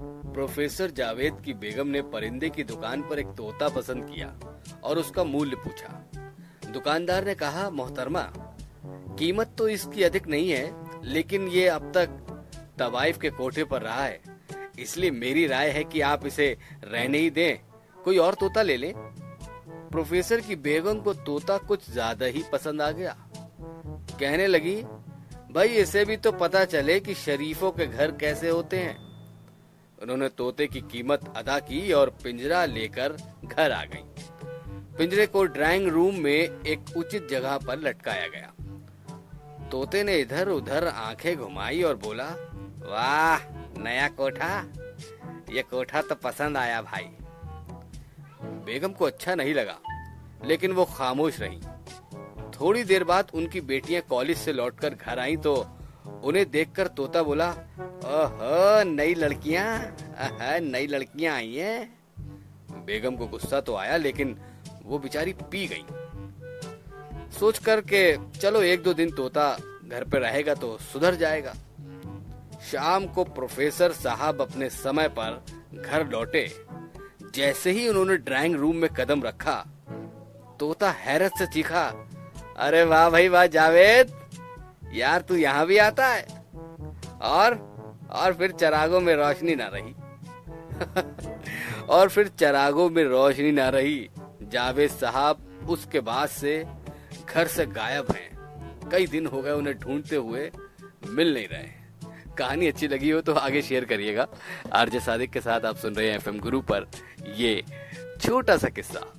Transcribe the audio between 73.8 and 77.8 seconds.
साहब अपने समय पर घर लौटे। जैसे